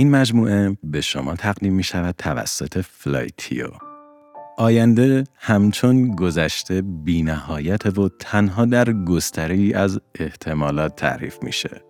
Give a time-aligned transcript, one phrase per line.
[0.00, 3.66] این مجموعه به شما تقدیم می شود توسط فلایتیو.
[4.58, 11.80] آینده همچون گذشته بینهایت و تنها در گستره‌ای از احتمالات تعریف میشه.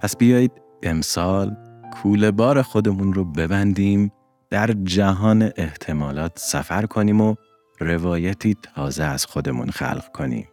[0.00, 0.52] پس بیایید
[0.82, 1.56] امسال
[1.92, 4.12] کوله بار خودمون رو ببندیم
[4.50, 7.34] در جهان احتمالات سفر کنیم و
[7.80, 10.48] روایتی تازه از خودمون خلق کنیم.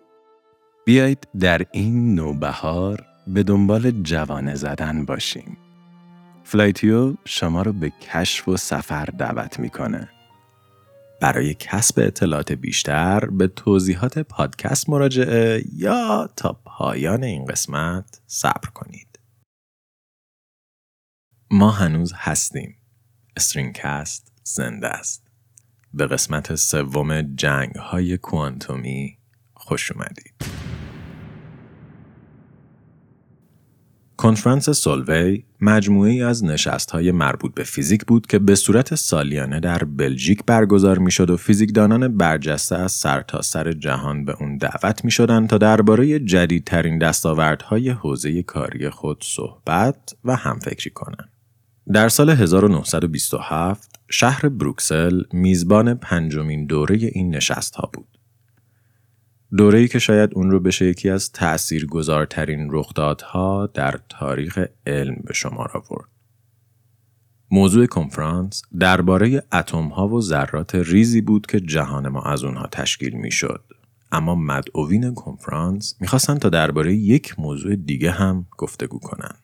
[0.86, 5.58] بیایید در این نوبهار به دنبال جوانه زدن باشیم.
[6.52, 10.10] فلایتیو شما رو به کشف و سفر دعوت می‌کنه.
[11.22, 19.20] برای کسب اطلاعات بیشتر به توضیحات پادکست مراجعه یا تا پایان این قسمت صبر کنید.
[21.52, 22.78] ما هنوز هستیم.
[23.38, 25.28] StringCast زنده است.
[25.94, 29.18] به قسمت سوم جنگ های کوانتومی
[29.54, 30.34] خوش اومدید.
[34.20, 39.78] کنفرانس سولوی مجموعی از نشست های مربوط به فیزیک بود که به صورت سالیانه در
[39.78, 45.12] بلژیک برگزار می شد و فیزیکدانان برجسته از سرتاسر سر جهان به اون دعوت می
[45.12, 51.30] شدن تا درباره جدیدترین دستاوردهای حوزه کاری خود صحبت و همفکری کنند.
[51.94, 58.19] در سال 1927 شهر بروکسل میزبان پنجمین دوره این نشست ها بود.
[59.58, 65.72] دوره‌ای که شاید اون رو بشه یکی از تأثیرگذارترین رخدادها در تاریخ علم به شمار
[65.74, 66.10] آورد.
[67.52, 73.64] موضوع کنفرانس درباره ها و ذرات ریزی بود که جهان ما از اونها تشکیل می‌شد.
[74.12, 79.36] اما مدعوین کنفرانس می‌خواستن تا درباره یک موضوع دیگه هم گفتگو کنن.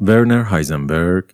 [0.00, 1.24] ورنر هایزنبرگ،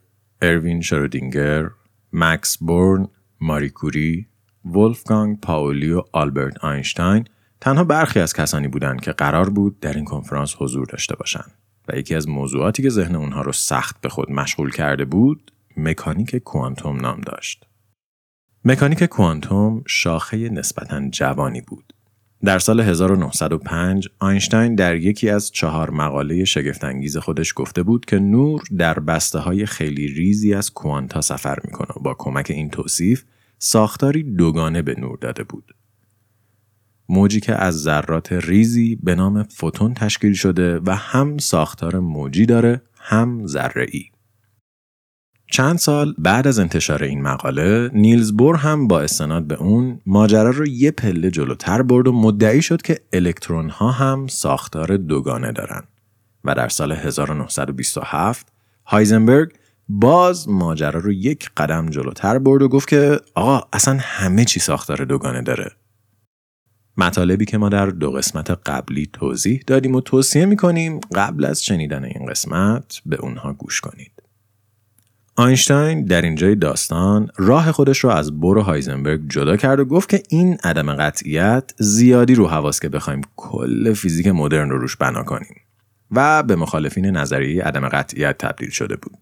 [0.43, 1.71] اروین شرودینگر،
[2.13, 3.09] مکس بورن،
[3.41, 4.27] ماری کوری،
[4.65, 7.25] ولفگانگ پاولی و آلبرت آینشتاین
[7.61, 11.53] تنها برخی از کسانی بودند که قرار بود در این کنفرانس حضور داشته باشند
[11.89, 16.37] و یکی از موضوعاتی که ذهن اونها رو سخت به خود مشغول کرده بود مکانیک
[16.37, 17.67] کوانتوم نام داشت.
[18.65, 21.93] مکانیک کوانتوم شاخه نسبتا جوانی بود.
[22.45, 28.63] در سال 1905 آینشتاین در یکی از چهار مقاله شگفتانگیز خودش گفته بود که نور
[28.79, 33.25] در بسته های خیلی ریزی از کوانتا سفر می‌کنه و با کمک این توصیف
[33.59, 35.75] ساختاری دوگانه به نور داده بود.
[37.11, 42.83] موجی که از ذرات ریزی به نام فوتون تشکیل شده و هم ساختار موجی داره
[43.01, 44.05] هم ذره ای.
[45.47, 50.51] چند سال بعد از انتشار این مقاله نیلز بور هم با استناد به اون ماجرا
[50.51, 55.83] رو یه پله جلوتر برد و مدعی شد که الکترون ها هم ساختار دوگانه دارن
[56.45, 58.47] و در سال 1927
[58.87, 59.53] هایزنبرگ
[59.89, 65.05] باز ماجرا رو یک قدم جلوتر برد و گفت که آقا اصلا همه چی ساختار
[65.05, 65.71] دوگانه داره
[66.97, 72.05] مطالبی که ما در دو قسمت قبلی توضیح دادیم و توصیه می‌کنیم قبل از شنیدن
[72.05, 74.13] این قسمت به اونها گوش کنید.
[75.37, 80.23] آینشتاین در اینجای داستان راه خودش رو از بور هایزنبرگ جدا کرد و گفت که
[80.29, 85.57] این عدم قطعیت زیادی رو حواس که بخوایم کل فیزیک مدرن رو روش بنا کنیم
[86.11, 89.19] و به مخالفین نظریه عدم قطعیت تبدیل شده بود.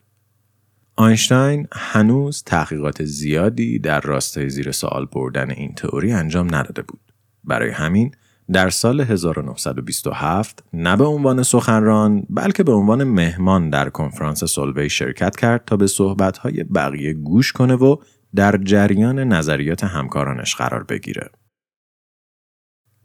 [0.96, 7.00] آینشتاین هنوز تحقیقات زیادی در راستای زیر سوال بردن این تئوری انجام نداده بود.
[7.44, 8.10] برای همین
[8.52, 15.36] در سال 1927 نه به عنوان سخنران بلکه به عنوان مهمان در کنفرانس سولوی شرکت
[15.36, 17.96] کرد تا به صحبتهای بقیه گوش کنه و
[18.34, 21.30] در جریان نظریات همکارانش قرار بگیره.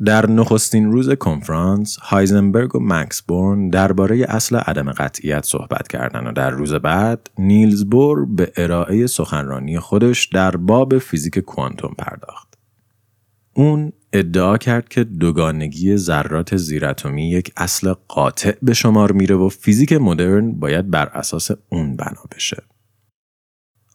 [0.06, 6.32] در نخستین روز کنفرانس هایزنبرگ و مکس بورن درباره اصل عدم قطعیت صحبت کردند و
[6.32, 12.58] در روز بعد نیلز بور به ارائه سخنرانی خودش در باب فیزیک کوانتوم پرداخت.
[13.54, 19.94] اون ادعا کرد که دوگانگی ذرات زیراتمی یک اصل قاطع به شمار میره و فیزیک
[19.94, 22.64] مدرن باید بر اساس اون بنا بشه.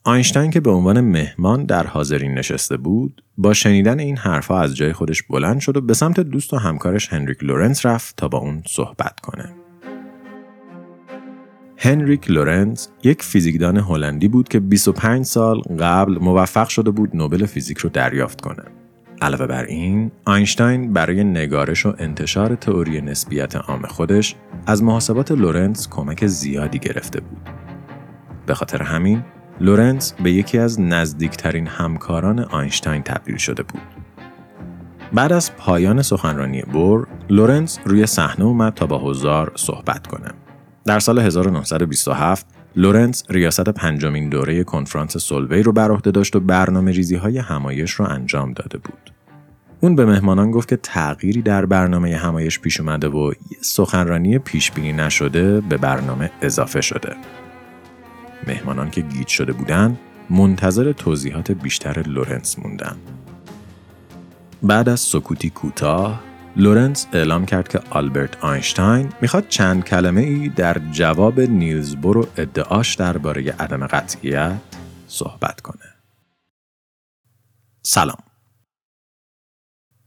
[0.04, 4.92] آینشتین که به عنوان مهمان در حاضرین نشسته بود با شنیدن این حرفها از جای
[4.92, 8.62] خودش بلند شد و به سمت دوست و همکارش هنریک لورنس رفت تا با اون
[8.66, 9.54] صحبت کنه.
[11.76, 17.78] هنریک لورنس یک فیزیکدان هلندی بود که 25 سال قبل موفق شده بود نوبل فیزیک
[17.78, 18.77] رو دریافت کنه.
[19.22, 24.34] علاوه بر این، آینشتاین برای نگارش و انتشار تئوری نسبیت عام خودش
[24.66, 27.38] از محاسبات لورنس کمک زیادی گرفته بود.
[28.46, 29.24] به خاطر همین،
[29.60, 33.82] لورنس به یکی از نزدیکترین همکاران آینشتاین تبدیل شده بود.
[35.12, 40.28] بعد از پایان سخنرانی بور، لورنس روی صحنه اومد تا با حضار صحبت کنه.
[40.84, 46.92] در سال 1927 لورنس ریاست پنجمین دوره کنفرانس سولوی رو بر عهده داشت و برنامه
[46.92, 49.10] ریزی های همایش رو انجام داده بود.
[49.80, 54.92] اون به مهمانان گفت که تغییری در برنامه همایش پیش اومده و سخنرانی پیش بینی
[54.92, 57.16] نشده به برنامه اضافه شده.
[58.46, 59.98] مهمانان که گیج شده بودند
[60.30, 62.96] منتظر توضیحات بیشتر لورنس موندن.
[64.62, 66.27] بعد از سکوتی کوتاه
[66.58, 72.26] لورنس اعلام کرد که آلبرت آینشتاین می‌خواد چند کلمه ای در جواب نیلز بور و
[72.36, 74.60] ادعاش درباره عدم قطعیت
[75.06, 75.94] صحبت کنه.
[77.82, 78.22] سلام.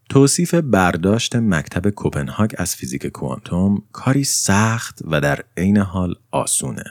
[0.10, 6.84] توصیف برداشت مکتب کوپنهاگ از فیزیک کوانتوم کاری سخت و در عین حال آسونه.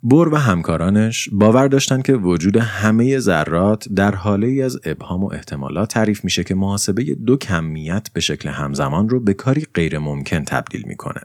[0.00, 5.32] بور و همکارانش باور داشتند که وجود همه ذرات در حاله ای از ابهام و
[5.32, 10.44] احتمالات تعریف میشه که محاسبه دو کمیت به شکل همزمان رو به کاری غیر ممکن
[10.44, 11.20] تبدیل می‌کنه.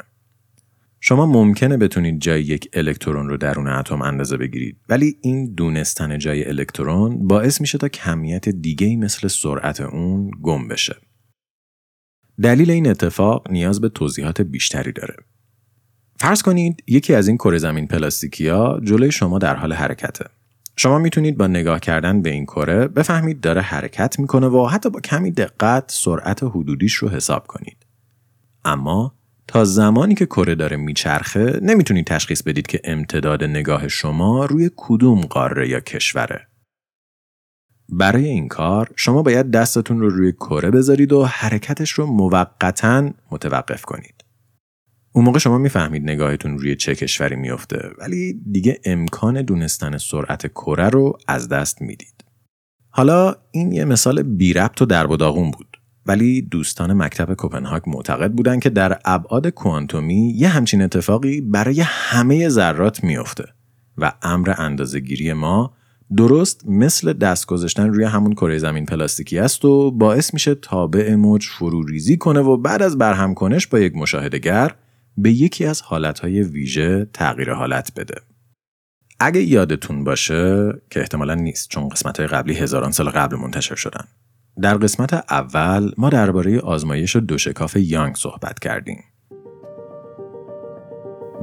[1.00, 6.48] شما ممکنه بتونید جای یک الکترون رو درون اتم اندازه بگیرید ولی این دونستن جای
[6.48, 10.96] الکترون باعث میشه تا کمیت دیگه مثل سرعت اون گم بشه.
[12.42, 15.16] دلیل این اتفاق نیاز به توضیحات بیشتری داره.
[16.24, 20.26] فرض کنید یکی از این کره زمین پلاستیکیا جلوی شما در حال حرکته.
[20.78, 25.00] شما می‌تونید با نگاه کردن به این کره بفهمید داره حرکت می‌کنه و حتی با
[25.00, 27.78] کمی دقت سرعت حدودیش رو حساب کنید.
[28.66, 29.14] اما
[29.48, 35.22] تا زمانی که کره داره میچرخه نمی‌تونید تشخیص بدید که امتداد نگاه شما روی کدوم
[35.22, 36.48] قاره یا کشوره.
[37.90, 43.86] برای این کار شما باید دستتون رو روی کره بذارید و حرکتش رو موقتا متوقف
[43.86, 44.13] کنید.
[45.14, 50.90] اون موقع شما می‌فهمید نگاهتون روی چه کشوری میفته ولی دیگه امکان دونستن سرعت کره
[50.90, 52.24] رو از دست می‌دید.
[52.90, 57.82] حالا این یه مثال بی ربط و درب و داغون بود ولی دوستان مکتب کوپنهاگ
[57.88, 63.46] معتقد بودند که در ابعاد کوانتومی یه همچین اتفاقی برای همه ذرات میفته
[63.98, 65.74] و امر اندازهگیری ما
[66.18, 71.46] درست مثل دست گذاشتن روی همون کره زمین پلاستیکی است و باعث میشه تابع موج
[71.46, 74.76] فرو ریزی کنه و بعد از برهم کنش با یک مشاهدهگر
[75.18, 78.16] به یکی از حالتهای ویژه تغییر حالت بده.
[79.20, 84.06] اگه یادتون باشه که احتمالا نیست چون قسمت قبلی هزاران سال قبل منتشر شدن.
[84.62, 89.04] در قسمت اول ما درباره آزمایش دو شکاف یانگ صحبت کردیم.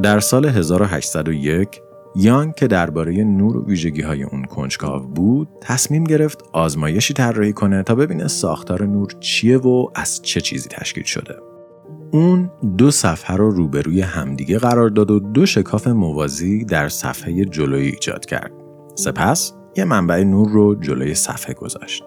[0.03, 1.69] در سال 1801
[2.17, 7.83] یانگ که درباره نور و ویژگی های اون کنجکاو بود تصمیم گرفت آزمایشی طراحی کنه
[7.83, 11.50] تا ببینه ساختار نور چیه و از چه چیزی تشکیل شده.
[12.13, 17.89] اون دو صفحه رو روبروی همدیگه قرار داد و دو شکاف موازی در صفحه جلویی
[17.89, 18.53] ایجاد کرد.
[18.95, 22.05] سپس یه منبع نور رو جلوی صفحه گذاشت.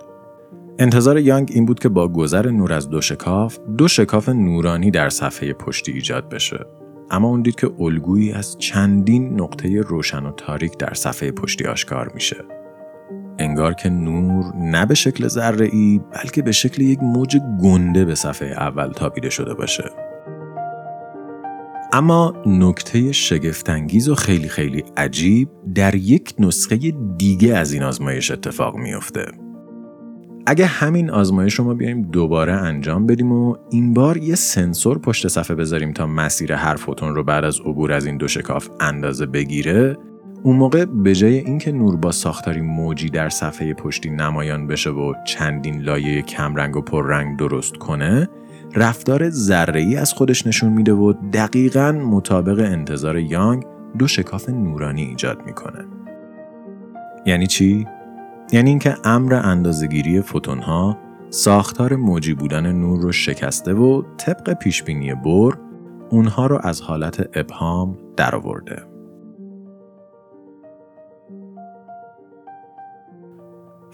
[0.80, 5.10] انتظار یانگ این بود که با گذر نور از دو شکاف، دو شکاف نورانی در
[5.10, 6.66] صفحه پشتی ایجاد بشه.
[7.12, 12.12] اما اون دید که الگویی از چندین نقطه روشن و تاریک در صفحه پشتی آشکار
[12.14, 12.38] میشه.
[13.40, 18.16] انگار که نور نه به شکل ذره ای بلکه به شکل یک موج گنده به
[18.16, 19.84] صفحه اول تابیده شده باشه.
[21.94, 26.78] اما نکته شگفتانگیز و خیلی خیلی عجیب در یک نسخه
[27.18, 29.26] دیگه از این آزمایش اتفاق میافته.
[30.46, 35.28] اگه همین آزمایش رو ما بیایم دوباره انجام بدیم و این بار یه سنسور پشت
[35.28, 39.26] صفحه بذاریم تا مسیر هر فوتون رو بعد از عبور از این دو شکاف اندازه
[39.26, 39.98] بگیره
[40.44, 45.14] اون موقع به جای اینکه نور با ساختاری موجی در صفحه پشتی نمایان بشه و
[45.26, 48.30] چندین لایه کمرنگ و پررنگ درست کنه
[48.76, 53.64] رفتار ذره از خودش نشون میده و دقیقا مطابق انتظار یانگ
[54.00, 55.86] دو شکاف نورانی ایجاد می‌کنه
[57.26, 57.88] یعنی چی
[58.52, 60.98] یعنی اینکه امر اندازهگیری فوتون ها
[61.30, 65.60] ساختار موجی بودن نور رو شکسته و طبق پیشبینی بور
[66.10, 68.93] اونها رو از حالت ابهام درآورده.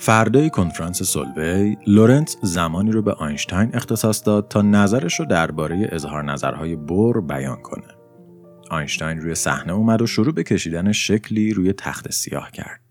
[0.01, 6.23] فردای کنفرانس سولوی، لورنس زمانی رو به آینشتاین اختصاص داد تا نظرش رو درباره اظهار
[6.23, 7.87] نظرهای بور بیان کنه.
[8.69, 12.81] آینشتاین روی صحنه اومد و شروع به کشیدن شکلی روی تخته سیاه کرد.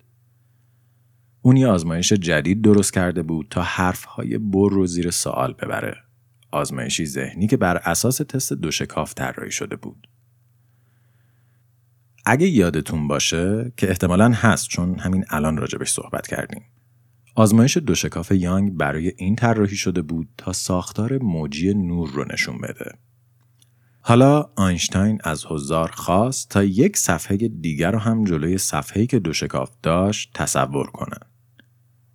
[1.42, 5.96] اون یه آزمایش جدید درست کرده بود تا حرفهای بور رو زیر سوال ببره.
[6.50, 10.08] آزمایشی ذهنی که بر اساس تست دو شکاف طراحی شده بود.
[12.26, 16.62] اگه یادتون باشه که احتمالا هست چون همین الان راجبش صحبت کردیم.
[17.38, 22.58] آزمایش دو شکاف یانگ برای این طراحی شده بود تا ساختار موجی نور رو نشون
[22.58, 22.92] بده.
[24.00, 29.32] حالا آینشتاین از حضار خواست تا یک صفحه دیگر رو هم جلوی صفحه‌ای که دو
[29.32, 31.20] شکاف داشت تصور کنن.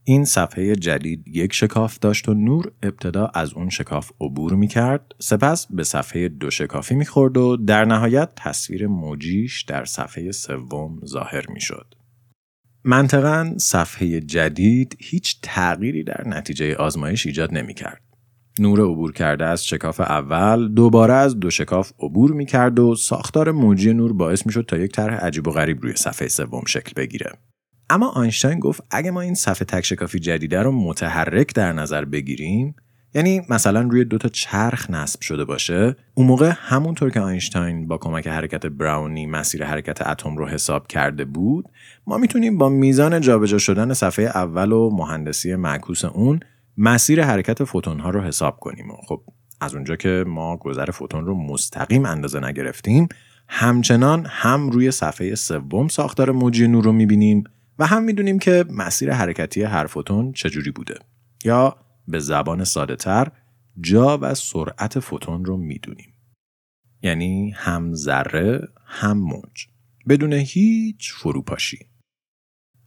[0.04, 5.16] این صفحه جدید یک شکاف داشت و نور ابتدا از اون شکاف عبور می کرد
[5.20, 11.00] سپس به صفحه دو شکافی می خورد و در نهایت تصویر موجیش در صفحه سوم
[11.06, 11.96] ظاهر می شد.
[12.86, 18.02] منطقا صفحه جدید هیچ تغییری در نتیجه آزمایش ایجاد نمی کرد.
[18.60, 23.94] نور عبور کرده از شکاف اول دوباره از دو شکاف عبور می‌کرد و ساختار موجی
[23.94, 27.32] نور باعث می‌شد تا یک طرح عجیب و غریب روی صفحه سوم شکل بگیره.
[27.90, 32.76] اما آینشتاین گفت اگه ما این صفحه تک شکافی جدیده رو متحرک در نظر بگیریم
[33.16, 37.98] یعنی مثلا روی دو تا چرخ نصب شده باشه اون موقع همونطور که آینشتاین با
[37.98, 41.70] کمک حرکت براونی مسیر حرکت اتم رو حساب کرده بود
[42.08, 46.40] ما می‌تونیم با میزان جابجا شدن صفحه اول و مهندسی معکوس اون
[46.78, 48.92] مسیر حرکت فوتون ها رو حساب کنیم.
[48.92, 49.22] و خب
[49.62, 53.08] از اونجا که ما گذر فوتون رو مستقیم اندازه نگرفتیم
[53.48, 57.44] همچنان هم روی صفحه سوم ساختار موجی نور رو می‌بینیم
[57.80, 60.96] و هم می‌دونیم که مسیر حرکتی هر فوتون چجوری بوده.
[61.46, 61.76] یا
[62.08, 63.32] به زبان ساده تر
[63.82, 66.14] جا و سرعت فوتون رو می‌دونیم
[67.02, 69.68] یعنی هم ذره هم موج
[70.08, 71.78] بدون هیچ فروپاشی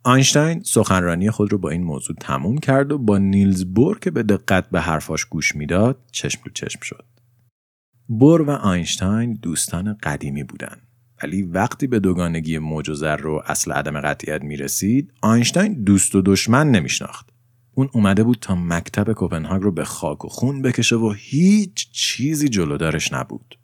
[0.05, 4.23] آینشتین سخنرانی خود رو با این موضوع تموم کرد و با نیلز بور که به
[4.23, 7.05] دقت به حرفاش گوش می‌داد چشم رو چشم شد.
[8.09, 10.83] بور و آینشتین دوستان قدیمی بودند.
[11.23, 16.15] ولی وقتی به دوگانگی موج و ذره و اصل عدم قطعیت می رسید آینشتین دوست
[16.15, 17.36] و دشمن نمیشناخت.
[17.79, 22.49] اون اومده بود تا مکتب کوپنهاگ رو به خاک و خون بکشه و هیچ چیزی
[22.49, 23.59] جلودارش نبود.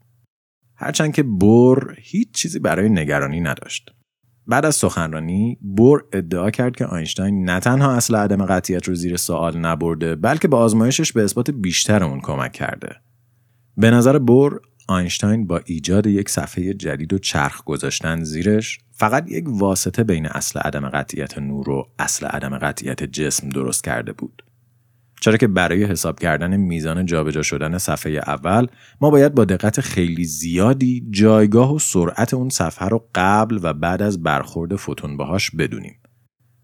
[0.75, 3.91] هرچند که بور هیچ چیزی برای نگرانی نداشت.
[4.47, 9.17] بعد از سخنرانی بور ادعا کرد که آینشتاین نه تنها اصل عدم قطعیت رو زیر
[9.17, 12.97] سوال نبرده بلکه به آزمایشش به اثبات بیشتر اون کمک کرده
[13.77, 19.45] به نظر بور آینشتاین با ایجاد یک صفحه جدید و چرخ گذاشتن زیرش فقط یک
[19.49, 24.43] واسطه بین اصل عدم قطعیت نور و اصل عدم قطعیت جسم درست کرده بود.
[25.21, 28.67] چرا که برای حساب کردن میزان جابجا شدن صفحه اول
[29.01, 34.03] ما باید با دقت خیلی زیادی جایگاه و سرعت اون صفحه رو قبل و بعد
[34.03, 35.99] از برخورد فوتون باهاش بدونیم.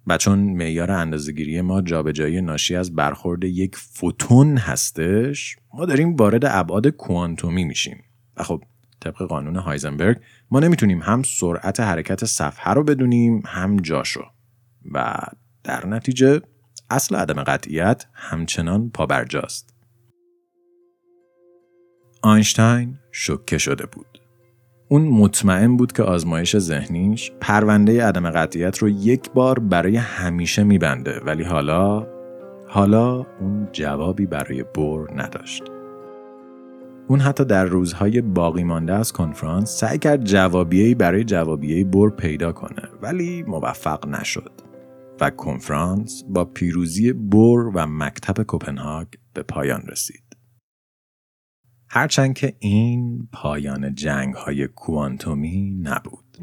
[0.06, 6.44] و چون معیار اندازهگیری ما جابجایی ناشی از برخورد یک فوتون هستش ما داریم وارد
[6.44, 8.04] ابعاد کوانتومی میشیم.
[8.36, 8.62] و خب
[9.00, 14.24] طبق قانون هایزنبرگ ما نمی‌تونیم هم سرعت حرکت صفحه رو بدونیم هم جاشو
[14.92, 15.16] و
[15.64, 16.40] در نتیجه
[16.90, 19.74] اصل عدم قطعیت همچنان پابرجاست.
[22.22, 24.20] آینشتین شکه شده بود.
[24.88, 31.20] اون مطمئن بود که آزمایش ذهنیش پرونده عدم قطعیت رو یک بار برای همیشه میبنده
[31.20, 32.06] ولی حالا
[32.68, 35.62] حالا اون جوابی برای بور نداشت.
[37.08, 42.52] اون حتی در روزهای باقی مانده از کنفرانس سعی کرد جوابیهی برای جوابیهی بور پیدا
[42.52, 44.52] کنه ولی موفق نشد.
[45.20, 50.36] و کنفرانس با پیروزی بور و مکتب کوپنهاگ به پایان رسید.
[51.88, 56.38] هرچند که این پایان جنگ های کوانتومی نبود.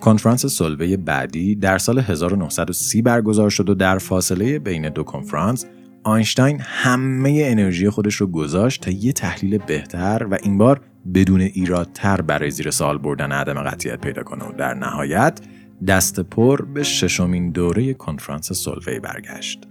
[0.00, 5.66] کنفرانس سلوه بعدی در سال 1930 برگزار شد و در فاصله بین دو کنفرانس
[6.08, 10.80] آینشتاین همه انرژی خودش رو گذاشت تا یه تحلیل بهتر و این بار
[11.14, 15.40] بدون ایرادتر برای زیر سال بردن عدم قطعیت پیدا کنه و در نهایت
[15.86, 19.68] دست پر به ششمین دوره کنفرانس سولوی برگشت.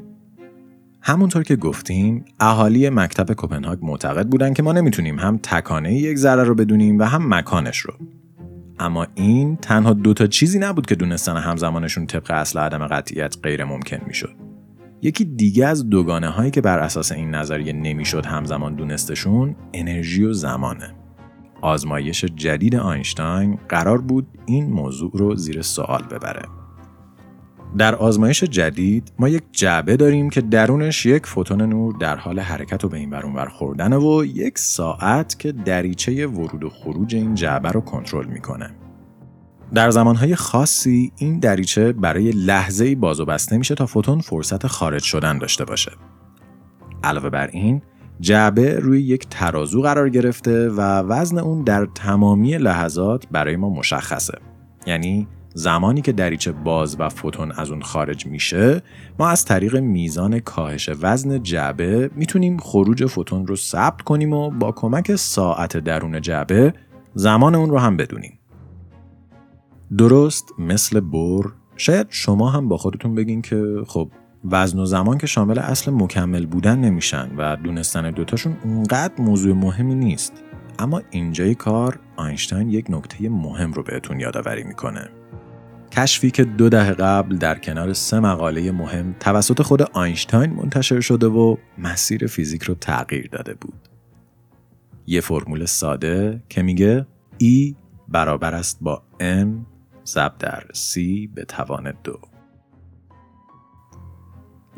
[1.01, 6.44] همونطور که گفتیم اهالی مکتب کوپنهاگ معتقد بودن که ما نمی‌تونیم هم تکانه یک ذره
[6.44, 7.94] رو بدونیم و هم مکانش رو.
[8.79, 14.00] اما این تنها دوتا چیزی نبود که دونستن همزمانشون طبق اصل عدم قطعیت غیر ممکن
[14.08, 14.47] می‌شد.
[15.01, 20.34] یکی دیگه از دوگانه هایی که بر اساس این نظریه نمی‌شد همزمان دونستشون انرژی و
[20.34, 20.94] زمانه.
[21.62, 26.42] آزمایش جدید آینشتاین قرار بود این موضوع رو زیر سوال ببره.
[27.77, 32.86] در آزمایش جدید ما یک جعبه داریم که درونش یک فوتون نور در حال حرکت
[32.86, 37.70] و به این برون خوردن و یک ساعت که دریچه ورود و خروج این جعبه
[37.70, 38.70] رو کنترل می‌کنه.
[39.74, 45.04] در زمانهای خاصی این دریچه برای لحظه‌ای باز و بسته میشه تا فوتون فرصت خارج
[45.04, 45.92] شدن داشته باشه.
[47.04, 47.82] علاوه بر این
[48.20, 54.38] جعبه روی یک ترازو قرار گرفته و وزن اون در تمامی لحظات برای ما مشخصه
[54.86, 58.82] یعنی زمانی که دریچه باز و فوتون از اون خارج میشه
[59.20, 64.72] ما از طریق میزان کاهش وزن جعبه می‌تونیم خروج فوتون رو ثبت کنیم و با
[64.72, 66.74] کمک ساعت درون جعبه
[67.14, 68.37] زمان اون رو هم بدونیم
[69.98, 74.12] درست مثل بور شاید شما هم با خودتون بگین که خب
[74.46, 79.96] وزن و زمان که شامل اصل مکمل بودن نمیشن و دونستن دوتاشون اونقدر موضوع مهمی
[79.96, 80.34] نیست.
[80.79, 85.10] اما اینجای کار آینشتاین یک نکته مهم رو بهتون یادآوری می‌کنه.
[85.91, 91.27] کشفی که دو دهه قبل در کنار سه مقاله مهم توسط خود آینشتاین منتشر شده
[91.27, 93.89] و مسیر فیزیک رو تغییر داده بود.
[95.08, 97.06] یه فرمول ساده که میگه
[97.44, 97.75] E
[98.08, 99.76] برابر است با M
[100.08, 101.00] ضرب در C
[101.34, 102.20] به توان دو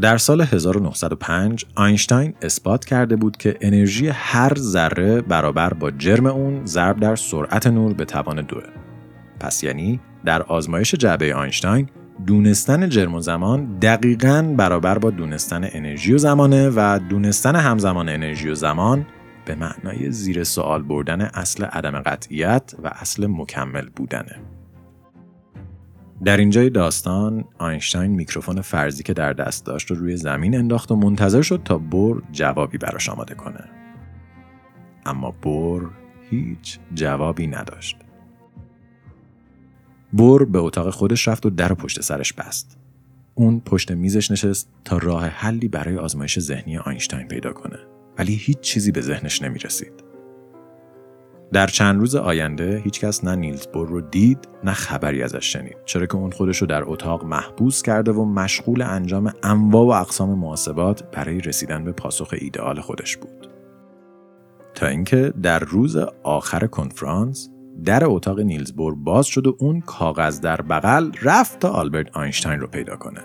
[0.01, 6.65] در سال 1905 آینشتاین اثبات کرده بود که انرژی هر ذره برابر با جرم اون
[6.65, 8.63] ضرب در سرعت نور به توان دوه.
[9.39, 11.89] پس یعنی در آزمایش جعبه آینشتاین
[12.27, 18.49] دونستن جرم و زمان دقیقا برابر با دونستن انرژی و زمانه و دونستن همزمان انرژی
[18.49, 19.05] و زمان
[19.45, 24.58] به معنای زیر سوال بردن اصل عدم قطعیت و اصل مکمل بودنه.
[26.23, 30.95] در اینجای داستان آینشتاین میکروفون فرضی که در دست داشت رو روی زمین انداخت و
[30.95, 33.69] منتظر شد تا بور جوابی براش آماده کنه.
[35.05, 35.89] اما بور
[36.29, 37.97] هیچ جوابی نداشت.
[40.11, 42.77] بور به اتاق خودش رفت و در پشت سرش بست.
[43.35, 47.79] اون پشت میزش نشست تا راه حلی برای آزمایش ذهنی آینشتاین پیدا کنه.
[48.17, 50.08] ولی هیچ چیزی به ذهنش نمی رسید.
[51.51, 55.77] در چند روز آینده هیچکس نه نیلز بور رو دید نه خبری ازش شنید.
[55.85, 60.39] چرا که اون خودش رو در اتاق محبوس کرده و مشغول انجام انواع و اقسام
[60.39, 63.49] محاسبات برای رسیدن به پاسخ ایدئال خودش بود.
[64.75, 67.49] تا اینکه در روز آخر کنفرانس
[67.85, 72.59] در اتاق نیلز بور باز شد و اون کاغذ در بغل رفت تا آلبرت آینشتاین
[72.59, 73.21] رو پیدا کنه.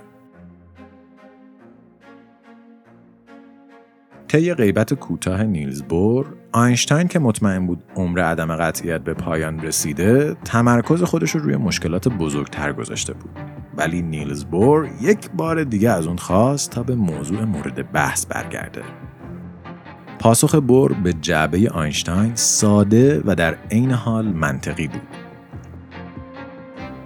[4.34, 10.36] طی غیبت کوتاه نیلز بور آینشتاین که مطمئن بود عمر عدم قطعیت به پایان رسیده
[10.44, 13.30] تمرکز خودش رو روی مشکلات بزرگتر گذاشته بود.
[13.76, 18.82] ولی نیلز بور یک بار دیگه از اون خواست تا به موضوع مورد بحث برگرده.
[20.18, 25.08] پاسخ بور به جعبه آینشتاین ساده و در عین حال منطقی بود.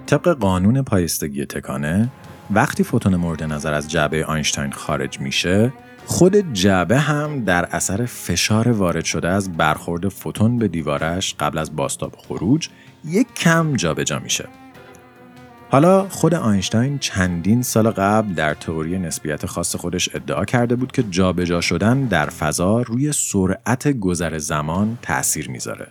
[0.06, 2.08] طبق قانون پایستگی تکانه
[2.50, 5.72] وقتی فوتون مورد نظر از جعبه آینشتاین خارج میشه
[6.08, 11.76] خود جعبه هم در اثر فشار وارد شده از برخورد فوتون به دیوارش قبل از
[11.76, 12.68] باستاب خروج
[13.04, 14.48] یک کم جابجا میشه.
[15.70, 21.02] حالا خود آینشتاین چندین سال قبل در تئوری نسبیت خاص خودش ادعا کرده بود که
[21.02, 25.86] جابجا شدن در فضا روی سرعت گذر زمان تأثیر می‌ذاره.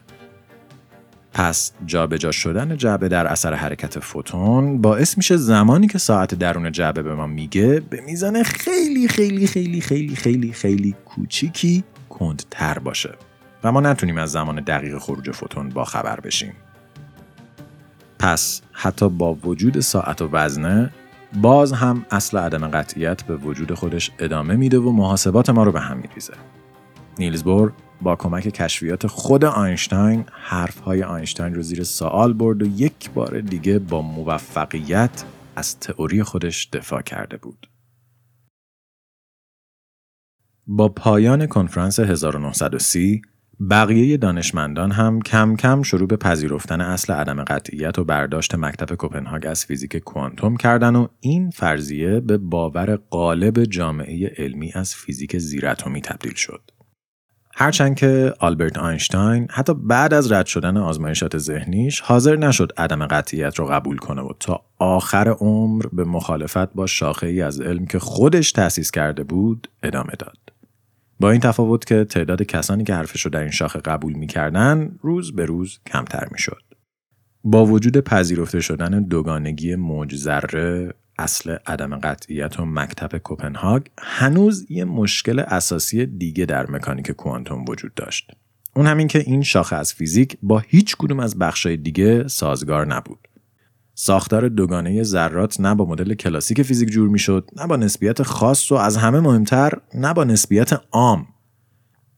[1.38, 7.04] پس جابجا شدن جعبه در اثر حرکت فوتون باعث میشه زمانی که ساعت درون جعبه
[7.04, 13.16] به ما میگه به میزان خیلی خیلی خیلی خیلی خیلی خیلی کوچیکی کندتر باشه
[13.64, 16.54] و ما نتونیم از زمان دقیق خروج فوتون با خبر بشیم.
[18.20, 20.92] پس حتی با وجود ساعت و وزنه
[21.42, 25.80] باز هم اصل عدم قطعیت به وجود خودش ادامه میده و محاسبات ما رو به
[25.80, 26.34] هم میریزه.
[27.20, 33.12] نیلز بور با کمک کشفیات خود آینشتاین حرفهای آینشتاین رو زیر سوال برد و یک
[33.12, 35.24] بار دیگه با موفقیت
[35.56, 37.70] از تئوری خودش دفاع کرده بود.
[40.68, 43.22] با پایان کنفرانس 1930
[43.70, 49.46] بقیه دانشمندان هم کم کم شروع به پذیرفتن اصل عدم قطعیت و برداشت مکتب کوپنهاگ
[49.50, 56.02] از فیزیک کوانتوم کردن و این فرضیه به باور غالب جامعه علمی از فیزیک زیراتمی
[56.02, 56.77] تبدیل شد.
[57.60, 63.60] هرچند که آلبرت آینشتاین حتی بعد از رد شدن آزمایشات ذهنیش حاضر نشد عدم قطعیت
[63.60, 68.00] رو قبول کنه و تا آخر عمر به مخالفت با شاخه ای از علم که
[68.00, 70.38] خودش تأسیس کرده بود ادامه داد.
[71.20, 75.36] با این تفاوت که تعداد کسانی که حرفش رو در این شاخه قبول می‌کردن روز
[75.36, 76.62] به روز کمتر می‌شد.
[77.44, 84.86] با وجود پذیرفته شدن دوگانگی موج ذره اصل عدم قطعیت و مکتب کوپنهاگ هنوز یه
[84.86, 88.32] مشکل اساسی دیگه در مکانیک کوانتوم وجود داشت.
[88.76, 93.28] اون همین که این شاخه از فیزیک با هیچ کدوم از بخشای دیگه سازگار نبود.
[94.00, 98.76] ساختار دوگانه ذرات نه با مدل کلاسیک فیزیک جور می‌شد نه با نسبیت خاص و
[98.76, 101.28] از همه مهمتر نه با نسبیت عام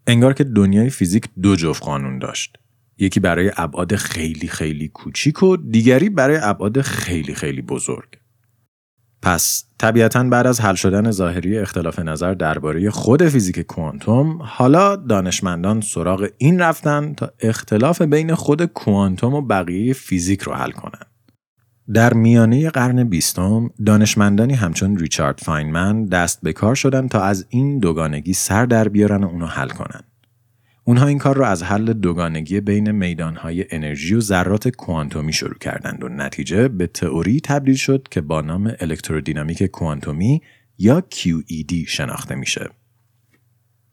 [0.08, 2.58] انگار که دنیای فیزیک دو جفت قانون داشت
[2.98, 8.10] یکی برای ابعاد خیلی خیلی کوچیک و دیگری برای ابعاد خیلی خیلی بزرگ
[9.22, 15.82] پس طبیعتا بعد از حل شدن ظاهری اختلاف نظر درباره خود فیزیک کوانتوم حالا دانشمندان
[15.82, 21.06] سراغ این رفتن تا اختلاف بین خود کوانتوم و بقیه فیزیک رو حل کنن
[21.94, 27.80] در میانه قرن بیستم دانشمندانی همچون ریچارد فاینمن دست به کار شدن تا از این
[27.80, 30.02] دوگانگی سر در بیارن و اونو حل کنن.
[30.90, 36.04] اونها این کار را از حل دوگانگی بین میدانهای انرژی و ذرات کوانتومی شروع کردند
[36.04, 40.42] و نتیجه به تئوری تبدیل شد که با نام الکترودینامیک کوانتومی
[40.78, 42.70] یا QED شناخته میشه.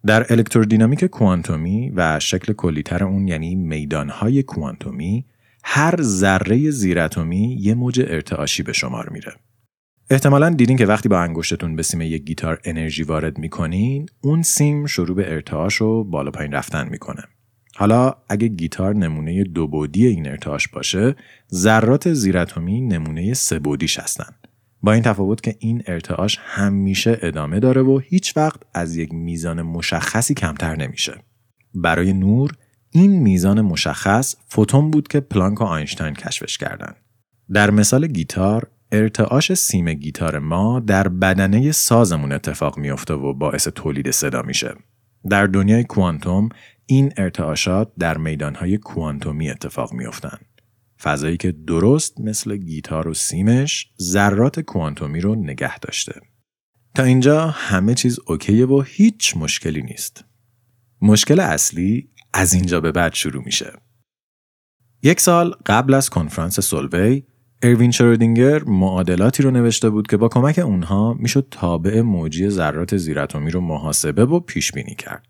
[0.07, 5.25] در الکترودینامیک کوانتومی و شکل کلیتر اون یعنی میدانهای کوانتومی
[5.65, 9.33] هر ذره زیراتمی یه موج ارتعاشی به شمار میره.
[10.11, 14.87] احتمالا دیدین که وقتی با انگشتتون به سیم یک گیتار انرژی وارد می‌کنین اون سیم
[14.87, 17.23] شروع به ارتعاش و بالا پایین رفتن می‌کنه.
[17.77, 21.17] حالا اگه گیتار نمونه دو بودی این ارتعاش باشه
[21.55, 24.35] ذرات زیراتمی نمونه سه بودیش هستن
[24.83, 29.63] با این تفاوت که این ارتعاش همیشه ادامه داره و هیچ وقت از یک میزان
[29.63, 31.15] مشخصی کمتر نمیشه.
[31.75, 32.53] برای نور
[32.91, 36.97] این میزان مشخص فوتون بود که پلانک و آینشتاین کشفش کردند.
[37.53, 44.11] در مثال گیتار ارتعاش سیم گیتار ما در بدنه سازمون اتفاق میافته و باعث تولید
[44.11, 44.75] صدا میشه.
[45.31, 46.49] در دنیای کوانتوم
[46.87, 50.47] این ارتعاشات در میدانهای کوانتومی اتفاق میافتند.
[51.03, 56.21] فضایی که درست مثل گیتار و سیمش ذرات کوانتومی رو نگه داشته.
[56.95, 60.25] تا اینجا همه چیز اوکیه و هیچ مشکلی نیست.
[61.03, 63.73] مشکل اصلی از اینجا به بعد شروع میشه.
[65.03, 67.23] یک سال قبل از کنفرانس سولوی
[67.63, 73.51] اروین شرودینگر معادلاتی رو نوشته بود که با کمک اونها می‌شد تابع موجی ذرات زیراتمی
[73.51, 75.27] رو محاسبه و پیش بینی کرد.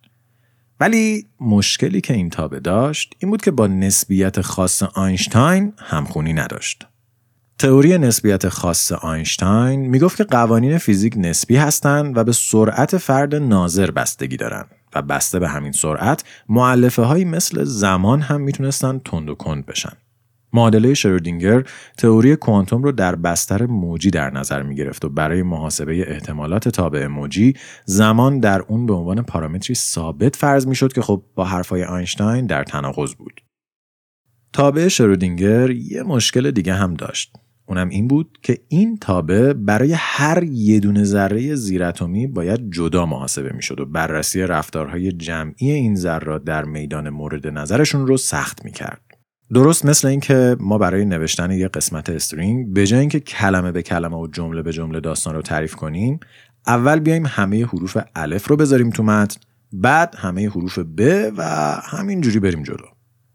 [0.81, 6.87] ولی مشکلی که این تابع داشت این بود که با نسبیت خاص آینشتاین همخونی نداشت.
[7.59, 13.91] تئوری نسبیت خاص آینشتاین می‌گفت که قوانین فیزیک نسبی هستند و به سرعت فرد ناظر
[13.91, 19.67] بستگی دارند و بسته به همین سرعت معلفه مثل زمان هم می‌تونستن تند و کند
[19.67, 19.93] بشن.
[20.57, 21.65] معادله شرودینگر
[21.99, 27.07] تئوری کوانتوم رو در بستر موجی در نظر می گرفت و برای محاسبه احتمالات تابع
[27.07, 31.85] موجی زمان در اون به عنوان پارامتری ثابت فرض می شد که خب با حرفای
[31.85, 33.41] آینشتاین در تناقض بود.
[34.53, 37.33] تابع شرودینگر یه مشکل دیگه هم داشت.
[37.67, 43.53] اونم این بود که این تابع برای هر یه دونه ذره زیراتمی باید جدا محاسبه
[43.53, 49.16] می‌شد و بررسی رفتارهای جمعی این ذرات در میدان مورد نظرشون رو سخت می‌کرد.
[49.53, 54.17] درست مثل اینکه ما برای نوشتن یه قسمت استرینگ به جای اینکه کلمه به کلمه
[54.17, 56.21] و جمله به جمله داستان رو تعریف کنیم
[56.67, 59.41] اول بیایم همه حروف الف رو بذاریم تو متن
[59.73, 61.43] بعد همه حروف ب و
[61.85, 62.87] همینجوری بریم جلو.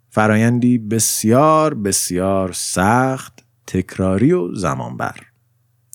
[0.10, 5.16] فرایندی بسیار بسیار سخت تکراری و زمانبر.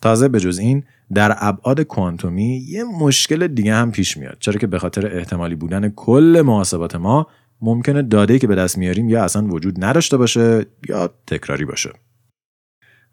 [0.02, 4.66] تازه به جز این در ابعاد کوانتومی یه مشکل دیگه هم پیش میاد چرا که
[4.66, 7.26] به خاطر احتمالی بودن کل محاسبات ما
[7.60, 11.92] ممکنه داده که به دست میاریم یا اصلا وجود نداشته باشه یا تکراری باشه.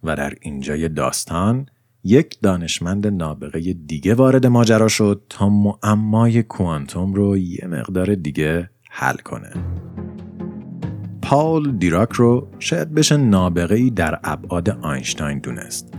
[0.03, 1.65] و در اینجای داستان
[2.03, 9.15] یک دانشمند نابغه دیگه وارد ماجرا شد تا معمای کوانتوم رو یه مقدار دیگه حل
[9.15, 9.51] کنه.
[11.21, 15.93] پاول دیراک رو شاید بشه نابغه ای در ابعاد آینشتاین دونست.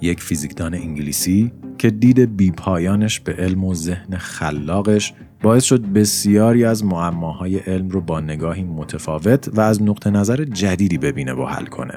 [0.00, 5.12] یک فیزیکدان انگلیسی که دید بیپایانش به علم و ذهن خلاقش
[5.42, 10.98] باعث شد بسیاری از معماهای علم رو با نگاهی متفاوت و از نقطه نظر جدیدی
[10.98, 11.94] ببینه و حل کنه.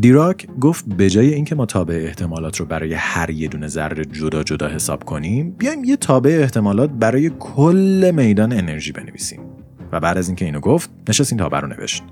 [0.00, 4.42] دیراک گفت به جای اینکه ما تابع احتمالات رو برای هر یه دونه ذره جدا
[4.42, 9.40] جدا حساب کنیم بیایم یه تابع احتمالات برای کل میدان انرژی بنویسیم
[9.92, 12.02] و بعد از اینکه اینو گفت نشست این تابع رو نوشت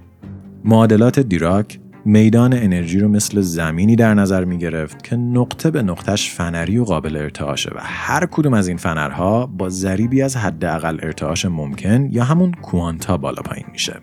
[0.65, 6.31] معادلات دیراک میدان انرژی رو مثل زمینی در نظر می گرفت که نقطه به نقطش
[6.31, 11.45] فنری و قابل ارتعاشه و هر کدوم از این فنرها با ضریبی از حداقل ارتعاش
[11.45, 14.01] ممکن یا همون کوانتا بالا پایین میشه.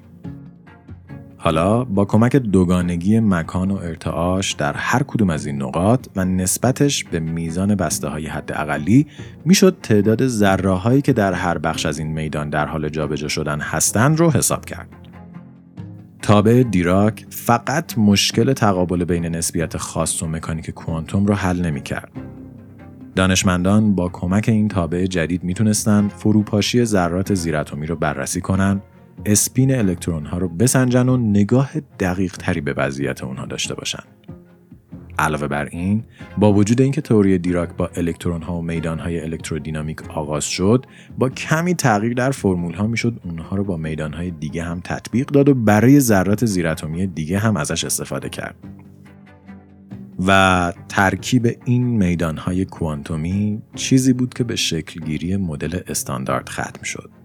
[1.37, 7.03] حالا با کمک دوگانگی مکان و ارتعاش در هر کدوم از این نقاط و نسبتش
[7.03, 9.07] به میزان بسته های حد اقلی
[9.45, 14.19] می‌شد تعداد ذره که در هر بخش از این میدان در حال جابجا شدن هستند
[14.19, 15.00] رو حساب کرد.
[16.21, 22.11] تابع دیراک فقط مشکل تقابل بین نسبیت خاص و مکانیک کوانتوم رو حل نمی کرد.
[23.15, 28.81] دانشمندان با کمک این تابع جدید می‌تونستند فروپاشی ذرات زیراتمی رو بررسی کنند،
[29.25, 34.07] اسپین الکترون ها رو بسنجن و نگاه دقیق تری به وضعیت اونها داشته باشند.
[35.21, 36.03] علاوه بر این
[36.37, 40.85] با وجود اینکه تئوری دیراک با الکترون ها و میدان های الکترودینامیک آغاز شد
[41.17, 45.27] با کمی تغییر در فرمول ها می‌شد اونها رو با میدان های دیگه هم تطبیق
[45.27, 48.55] داد و برای ذرات زیراتمی دیگه هم ازش استفاده کرد.
[50.27, 57.20] و ترکیب این میدان های کوانتومی چیزی بود که به شکلگیری مدل استاندارد ختم شد.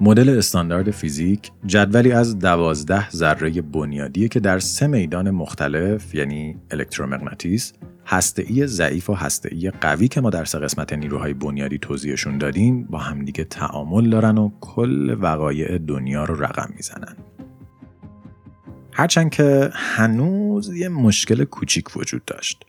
[0.00, 7.72] مدل استاندارد فیزیک جدولی از دوازده ذره بنیادیه که در سه میدان مختلف یعنی الکترومغناطیس،
[8.06, 12.98] هسته‌ای ضعیف و هسته‌ای قوی که ما در سه قسمت نیروهای بنیادی توضیحشون دادیم با
[12.98, 17.16] همدیگه تعامل دارن و کل وقایع دنیا رو رقم می‌زنن.
[18.92, 22.66] هرچند که هنوز یه مشکل کوچیک وجود داشت.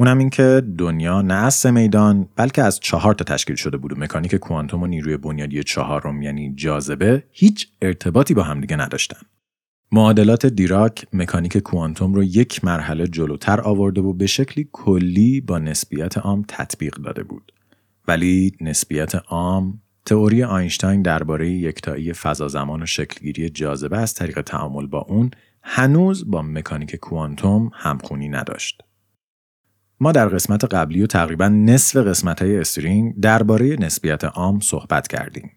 [0.00, 3.92] اونم این که دنیا نه از سه میدان بلکه از چهار تا تشکیل شده بود
[3.92, 9.20] و مکانیک کوانتوم و نیروی بنیادی چهارم یعنی جاذبه هیچ ارتباطی با همدیگه نداشتن.
[9.92, 16.18] معادلات دیراک مکانیک کوانتوم رو یک مرحله جلوتر آورده و به شکلی کلی با نسبیت
[16.18, 17.52] عام تطبیق داده بود.
[18.08, 24.86] ولی نسبیت عام تئوری آینشتاین درباره یکتایی فضا زمان و شکلگیری جاذبه از طریق تعامل
[24.86, 25.30] با اون
[25.62, 28.87] هنوز با مکانیک کوانتوم همخونی نداشت.
[30.00, 35.50] ما در قسمت قبلی و تقریبا نصف قسمت های استرینگ درباره نسبیت عام صحبت کردیم.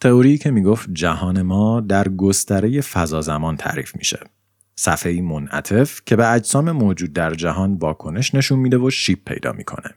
[0.00, 4.18] تئوری که می‌گفت جهان ما در گستره فضا زمان تعریف میشه.
[4.76, 9.94] صفحه منعطف که به اجسام موجود در جهان واکنش نشون میده و شیب پیدا می‌کنه.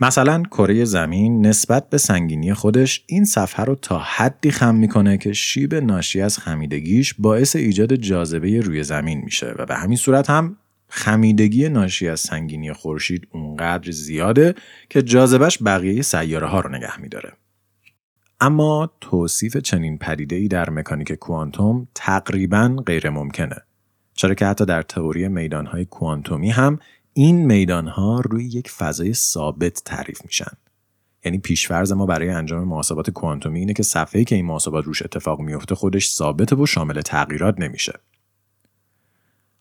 [0.00, 5.32] مثلا کره زمین نسبت به سنگینی خودش این صفحه رو تا حدی خم می‌کنه که
[5.32, 10.56] شیب ناشی از خمیدگیش باعث ایجاد جاذبه روی زمین میشه و به همین صورت هم
[10.96, 14.54] خمیدگی ناشی از سنگینی خورشید اونقدر زیاده
[14.90, 17.32] که جاذبش بقیه سیاره ها رو نگه میداره.
[18.40, 23.56] اما توصیف چنین پدیده ای در مکانیک کوانتوم تقریبا غیر ممکنه.
[24.14, 26.78] چرا که حتی در تئوری میدانهای کوانتومی هم
[27.12, 30.52] این میدانها روی یک فضای ثابت تعریف میشن.
[31.24, 35.40] یعنی پیشفرز ما برای انجام محاسبات کوانتومی اینه که صفحه‌ای که این محاسبات روش اتفاق
[35.40, 37.92] میفته خودش ثابته و شامل تغییرات نمیشه.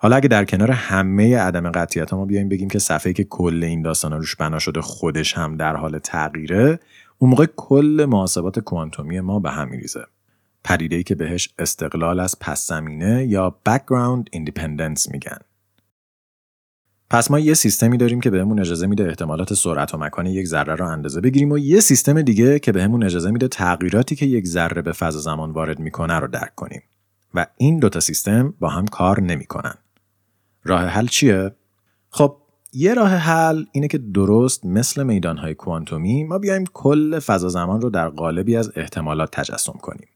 [0.03, 3.81] حالا اگه در کنار همه عدم قطعیت ما بیایم بگیم که صفحه که کل این
[3.81, 6.79] داستان روش بنا شده خودش هم در حال تغییره
[7.17, 10.05] اون موقع کل محاسبات کوانتومی ما به هم میریزه.
[10.63, 15.37] پدیده که بهش استقلال از پس زمینه یا background independence میگن.
[17.09, 20.75] پس ما یه سیستمی داریم که بهمون اجازه میده احتمالات سرعت و مکان یک ذره
[20.75, 24.81] رو اندازه بگیریم و یه سیستم دیگه که بهمون اجازه میده تغییراتی که یک ذره
[24.81, 26.81] به فضا زمان وارد می‌کنه رو درک کنیم.
[27.33, 29.75] و این دوتا سیستم با هم کار نمی‌کنن.
[30.63, 31.51] راه حل چیه؟
[32.09, 32.37] خب
[32.73, 37.89] یه راه حل اینه که درست مثل میدانهای کوانتومی ما بیایم کل فضا زمان رو
[37.89, 40.07] در قالبی از احتمالات تجسم کنیم.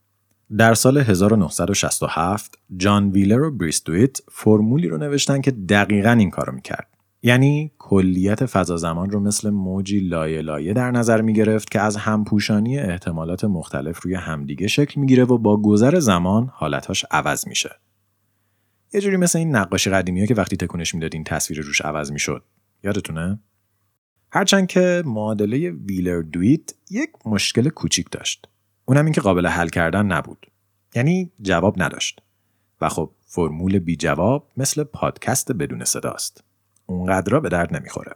[0.58, 6.88] در سال 1967 جان ویلر و بریستویت فرمولی رو نوشتن که دقیقا این کارو می‌کرد.
[7.24, 11.96] یعنی کلیت فضا زمان رو مثل موجی لایه لایه در نظر می گرفت که از
[11.96, 17.70] همپوشانی احتمالات مختلف روی همدیگه شکل می‌گیره و با گذر زمان حالتاش عوض میشه.
[18.94, 22.44] یه جوری مثل این نقاشی قدیمی ها که وقتی تکونش می‌دادین تصویر روش عوض می‌شد.
[22.84, 23.40] یادتونه؟
[24.32, 28.48] هرچند که معادله ویلر دویت یک مشکل کوچیک داشت.
[28.86, 30.48] اونم این که قابل حل کردن نبود.
[30.96, 32.22] یعنی جواب نداشت.
[32.82, 36.44] و خب فرمول بی جواب مثل پادکست بدون صداست.
[36.86, 38.16] اونقدر به درد نمی‌خوره.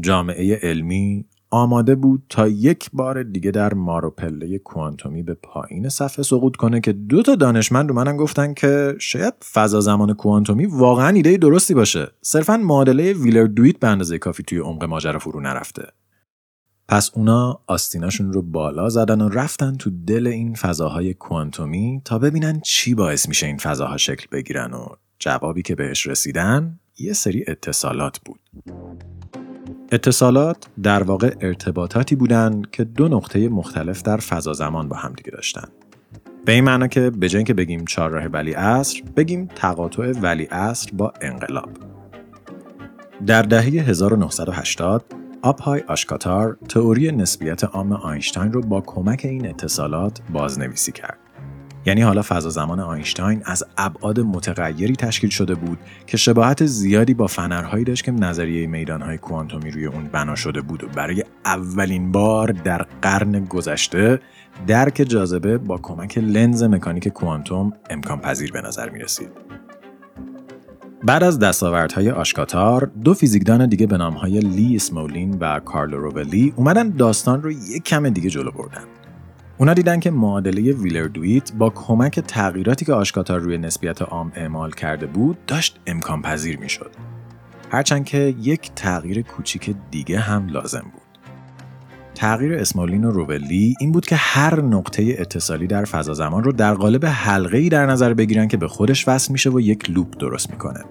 [0.00, 1.24] جامعه علمی
[1.56, 6.80] آماده بود تا یک بار دیگه در مارو پله کوانتومی به پایین صفحه سقوط کنه
[6.80, 12.08] که دو تا دانشمند منم گفتن که شاید فضا زمان کوانتومی واقعا ایده درستی باشه.
[12.22, 15.82] صرفا معادله ویلر دویت به اندازه کافی توی عمق ماجرا فرو نرفته.
[16.88, 22.60] پس اونا آستیناشون رو بالا زدن و رفتن تو دل این فضاهای کوانتومی تا ببینن
[22.60, 24.86] چی باعث میشه این فضاها شکل بگیرن و
[25.18, 28.40] جوابی که بهش رسیدن یه سری اتصالات بود.
[29.92, 35.68] اتصالات در واقع ارتباطاتی بودند که دو نقطه مختلف در فضا زمان با همدیگه داشتن.
[36.44, 41.12] به این معنا که به که بگیم چهارراه ولی اصر بگیم تقاطع ولی اصر با
[41.20, 41.68] انقلاب.
[43.26, 45.04] در دهه 1980
[45.42, 51.18] آپهای آشکاتار تئوری نسبیت عام آینشتاین رو با کمک این اتصالات بازنویسی کرد.
[51.86, 57.26] یعنی حالا فضا زمان آینشتاین از ابعاد متغیری تشکیل شده بود که شباهت زیادی با
[57.26, 62.52] فنرهایی داشت که نظریه میدانهای کوانتومی روی اون بنا شده بود و برای اولین بار
[62.52, 64.20] در قرن گذشته
[64.66, 69.28] درک جاذبه با کمک لنز مکانیک کوانتوم امکان پذیر به نظر می رسید.
[71.04, 76.90] بعد از دستاوردهای آشکاتار دو فیزیکدان دیگه به نامهای لی اسمولین و کارلو روولی اومدن
[76.90, 78.84] داستان رو یک کم دیگه جلو بردن
[79.58, 84.70] اونا دیدن که معادله ویلر دویت با کمک تغییراتی که آشکاتار روی نسبیت عام اعمال
[84.70, 86.90] کرده بود داشت امکان پذیر می شد.
[87.70, 91.02] هرچند که یک تغییر کوچیک دیگه هم لازم بود.
[92.14, 96.74] تغییر اسمالین و روولی این بود که هر نقطه اتصالی در فضا زمان رو در
[96.74, 100.50] قالب حلقه ای در نظر بگیرن که به خودش وصل میشه و یک لوپ درست
[100.50, 100.84] می‌کنه.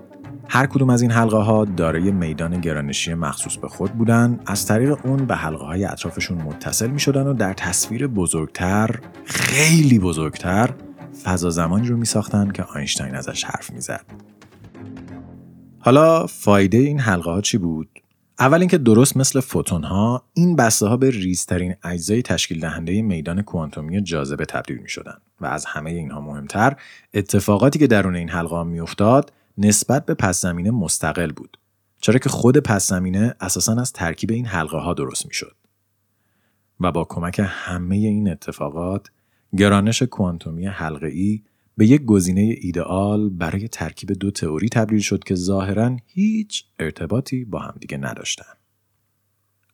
[0.50, 5.06] هر کدوم از این حلقه ها دارای میدان گرانشی مخصوص به خود بودن از طریق
[5.06, 10.70] اون به حلقه های اطرافشون متصل می شدن و در تصویر بزرگتر خیلی بزرگتر
[11.24, 14.06] فضا زمانی رو می ساختن که آینشتاین ازش حرف می زد.
[15.80, 17.90] حالا فایده این حلقه ها چی بود؟
[18.40, 23.42] اول اینکه درست مثل فوتون ها این بسته ها به ریزترین اجزای تشکیل دهنده میدان
[23.42, 26.76] کوانتومی جاذبه تبدیل می شدن و از همه اینها مهمتر
[27.14, 31.58] اتفاقاتی که درون این حلقه ها می افتاد نسبت به پس زمینه مستقل بود
[32.02, 35.56] چرا که خود پس زمینه اساسا از ترکیب این حلقه ها درست می شد.
[36.80, 39.12] و با کمک همه این اتفاقات
[39.58, 41.42] گرانش کوانتومی حلقه ای
[41.78, 47.60] به یک گزینه ایدئال برای ترکیب دو تئوری تبدیل شد که ظاهرا هیچ ارتباطی با
[47.60, 48.54] همدیگه نداشتن.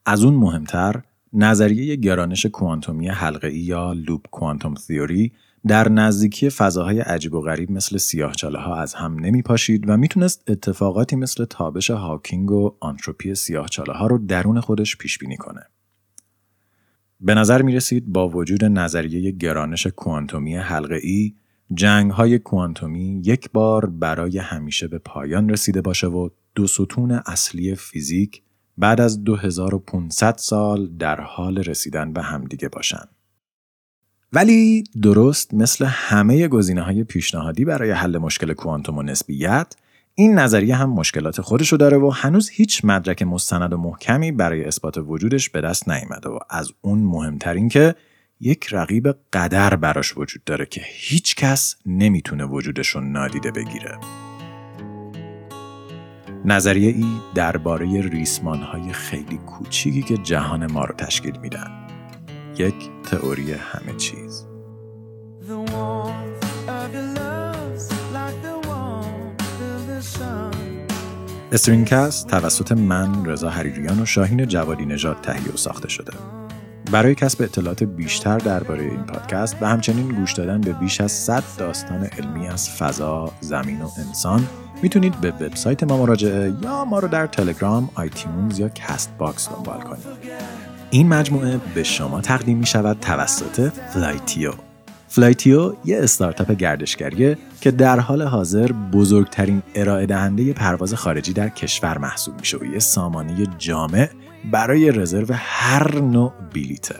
[0.05, 5.31] از اون مهمتر نظریه گرانش کوانتومی حلقه ای یا لوپ کوانتوم تیوری
[5.67, 10.43] در نزدیکی فضاهای عجیب و غریب مثل سیاهچاله ها از هم نمی پاشید و می‌تونست
[10.47, 15.61] اتفاقاتی مثل تابش هاکینگ و آنتروپی سیاهچاله ها رو درون خودش پیش بینی کنه.
[17.19, 21.33] به نظر می رسید با وجود نظریه گرانش کوانتومی حلقه ای
[21.73, 27.75] جنگ های کوانتومی یک بار برای همیشه به پایان رسیده باشه و دو ستون اصلی
[27.75, 28.41] فیزیک
[28.77, 33.05] بعد از 2500 سال در حال رسیدن به همدیگه باشن.
[34.33, 39.75] ولی درست مثل همه گزینه های پیشنهادی برای حل مشکل کوانتوم و نسبیت
[40.15, 44.97] این نظریه هم مشکلات خودشو داره و هنوز هیچ مدرک مستند و محکمی برای اثبات
[44.97, 47.95] وجودش به دست نیامده و از اون مهمترین که
[48.39, 53.97] یک رقیب قدر براش وجود داره که هیچ کس نمی‌تونه وجودش رو نادیده بگیره.
[56.45, 61.90] نظریه ای درباره ریسمان های خیلی کوچیکی که جهان ما رو تشکیل میدن.
[62.57, 62.75] یک
[63.11, 64.45] تئوری همه چیز.
[71.51, 76.13] StringCast توسط من رضا حریریان و شاهین جوادی نژاد تهیه و ساخته شده.
[76.91, 81.43] برای کسب اطلاعات بیشتر درباره این پادکست و همچنین گوش دادن به بیش از 100
[81.57, 84.47] داستان علمی از فضا، زمین و انسان
[84.83, 90.05] می‌تونید به وبسایت ما مراجعه یا ما رو در تلگرام، iTunes یا Castbox دنبال کنید.
[90.93, 94.51] این مجموعه به شما تقدیم می شود توسط Flytio.
[95.07, 101.97] Flytio یه استارتاپ گردشگریه که در حال حاضر بزرگترین ارائه دهنده پرواز خارجی در کشور
[101.97, 104.09] محسوب میشه و یه سامانه جامع
[104.51, 106.95] برای رزرو هر نوع بلیته.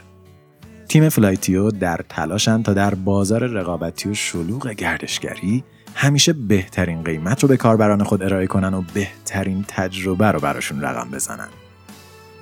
[0.88, 5.64] تیم Flytio در تلاشن تا در بازار رقابتی و شلوغ گردشگری
[5.96, 11.12] همیشه بهترین قیمت رو به کاربران خود ارائه کنن و بهترین تجربه رو براشون رقم
[11.12, 11.48] بزنن.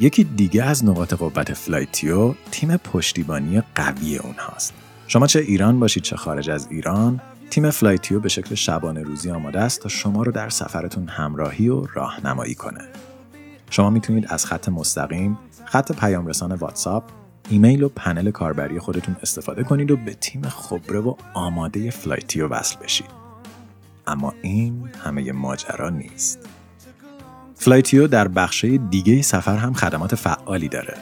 [0.01, 4.73] یکی دیگه از نقاط قوت Flytio تیم پشتیبانی قوی اونهاست.
[5.07, 9.59] شما چه ایران باشید چه خارج از ایران تیم Flytio به شکل شبانه روزی آماده
[9.59, 12.81] است تا شما رو در سفرتون همراهی و راهنمایی کنه.
[13.69, 17.03] شما می‌تونید از خط مستقیم، خط پیام رسان واتساپ،
[17.49, 22.75] ایمیل و پنل کاربری خودتون استفاده کنید و به تیم خبره و آماده Flytio وصل
[22.83, 23.09] بشید.
[24.07, 26.39] اما این همه ماجرا نیست.
[27.61, 30.97] Flytio در بخشای دیگه سفر هم خدمات فعالی داره.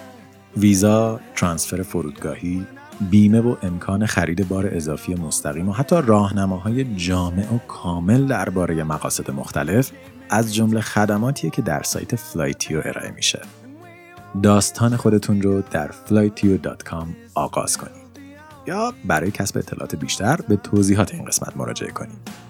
[0.57, 2.67] ویزا، ترانسفر فرودگاهی،
[3.09, 9.31] بیمه و امکان خرید بار اضافی مستقیم و حتی راهنماهای جامع و کامل درباره مقاصد
[9.31, 9.91] مختلف
[10.29, 13.41] از جمله خدماتیه که در سایت Flytio ارائه میشه.
[14.43, 18.07] داستان خودتون رو در flytio.com آغاز کنید
[18.67, 22.46] یا برای کسب اطلاعات بیشتر به توضیحات این قسمت مراجعه کنید.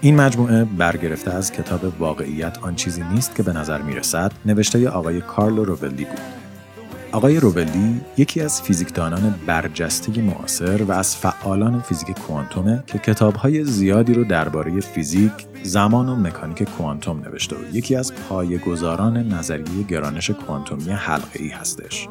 [0.00, 5.20] این مجموعه برگرفته از کتاب واقعیت آن چیزی نیست که به نظر می‌رسد نوشته آقای
[5.20, 6.20] کارلو روبلی بود.
[7.12, 14.14] آقای روبلی یکی از فیزیکدانان برجسته معاصر و از فعالان فیزیک کوانتومه که کتابهای زیادی
[14.14, 15.32] رو درباره فیزیک،
[15.62, 22.08] زمان و مکانیک کوانتوم نوشته و یکی از پایه‌گذاران نظریه گرانش کوانتومی حلقه ای هستش.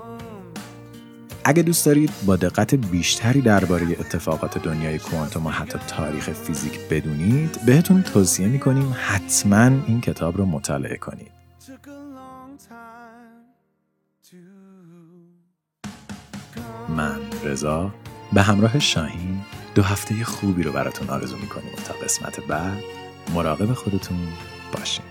[1.47, 7.65] اگه دوست دارید با دقت بیشتری درباره اتفاقات دنیای کوانتوم و حتی تاریخ فیزیک بدونید
[7.65, 11.31] بهتون توصیه می‌کنیم حتما این کتاب رو مطالعه کنید.
[16.89, 17.93] من رضا
[18.33, 19.41] به همراه شاهین
[19.75, 22.83] دو هفته خوبی رو براتون آرزو می‌کنیم تا قسمت بعد
[23.33, 24.17] مراقب خودتون
[24.73, 25.05] باشین.